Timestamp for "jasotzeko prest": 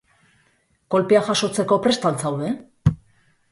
1.27-2.11